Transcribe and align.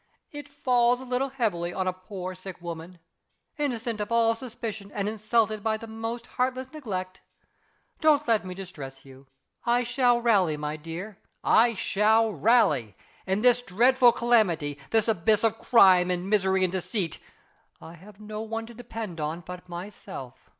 "It 0.31 0.49
falls 0.49 0.99
a 0.99 1.05
little 1.05 1.29
heavily 1.29 1.71
on 1.75 1.87
a 1.87 1.93
poor 1.93 2.33
sick 2.33 2.59
woman 2.59 2.97
innocent 3.59 4.01
of 4.01 4.11
all 4.11 4.33
suspicion, 4.33 4.91
and 4.95 5.07
insulted 5.07 5.61
by 5.63 5.77
the 5.77 5.85
most 5.85 6.25
heartless 6.25 6.73
neglect. 6.73 7.21
Don't 7.99 8.27
let 8.27 8.43
me 8.43 8.55
distress 8.55 9.05
you. 9.05 9.27
I 9.63 9.83
shall 9.83 10.19
rally, 10.19 10.57
my 10.57 10.75
dear; 10.75 11.19
I 11.43 11.75
shall 11.75 12.31
rally! 12.33 12.97
In 13.27 13.41
this 13.43 13.61
dreadful 13.61 14.11
calamity 14.11 14.79
this 14.89 15.07
abyss 15.07 15.43
of 15.43 15.59
crime 15.59 16.09
and 16.09 16.27
misery 16.27 16.63
and 16.63 16.71
deceit 16.71 17.19
I 17.79 17.93
have 17.93 18.19
no 18.19 18.41
one 18.41 18.65
to 18.65 18.73
depend 18.73 19.19
on 19.21 19.41
but 19.41 19.69
myself. 19.69 20.49